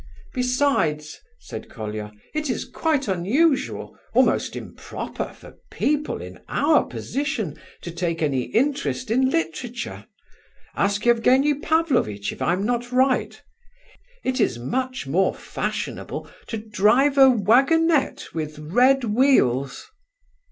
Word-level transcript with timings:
"Besides," 0.33 1.19
said 1.39 1.69
Colia, 1.69 2.11
"it 2.33 2.49
is 2.49 2.65
quite 2.65 3.07
unusual, 3.07 3.95
almost 4.15 4.55
improper, 4.55 5.25
for 5.39 5.57
people 5.69 6.23
in 6.23 6.39
our 6.49 6.83
position 6.87 7.55
to 7.83 7.91
take 7.91 8.23
any 8.23 8.45
interest 8.45 9.11
in 9.11 9.29
literature. 9.29 10.07
Ask 10.75 11.05
Evgenie 11.05 11.59
Pavlovitch 11.61 12.31
if 12.33 12.41
I 12.41 12.53
am 12.53 12.65
not 12.65 12.91
right. 12.91 13.39
It 14.23 14.41
is 14.41 14.57
much 14.57 15.05
more 15.05 15.35
fashionable 15.35 16.27
to 16.47 16.57
drive 16.57 17.19
a 17.19 17.29
waggonette 17.29 18.33
with 18.33 18.57
red 18.57 19.03
wheels." 19.03 19.85